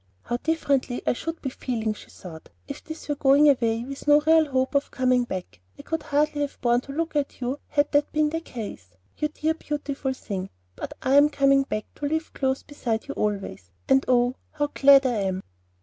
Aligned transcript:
"How 0.23 0.37
differently 0.37 1.03
I 1.05 1.13
should 1.13 1.43
be 1.43 1.51
feeling," 1.51 1.93
she 1.93 2.09
thought, 2.09 2.49
"if 2.67 2.83
this 2.83 3.07
were 3.07 3.13
going 3.13 3.47
away 3.49 3.83
with 3.85 4.07
no 4.07 4.19
real 4.21 4.47
hope 4.49 4.73
of 4.73 4.89
coming 4.89 5.25
back! 5.25 5.59
I 5.77 5.83
could 5.83 6.01
hardly 6.01 6.41
have 6.41 6.59
borne 6.59 6.81
to 6.81 6.91
look 6.91 7.15
at 7.15 7.39
you 7.39 7.59
had 7.69 7.91
that 7.91 8.11
been 8.11 8.31
the 8.31 8.39
case, 8.41 8.89
you 9.19 9.27
dear 9.27 9.53
beautiful 9.53 10.13
thing; 10.13 10.49
but 10.75 10.93
I 11.03 11.17
am 11.17 11.29
coming 11.29 11.61
back 11.61 11.85
to 11.97 12.07
live 12.07 12.33
close 12.33 12.63
beside 12.63 13.07
you 13.07 13.13
always, 13.13 13.69
and 13.87 14.03
oh, 14.07 14.33
how 14.53 14.71
glad 14.73 15.05
I 15.05 15.11
am!" 15.19 15.43